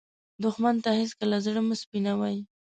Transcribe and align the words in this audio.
دښمن 0.43 0.75
ته 0.83 0.89
هېڅکله 0.99 1.37
زړه 1.45 1.61
مه 1.67 1.75
سپينوې 1.81 2.35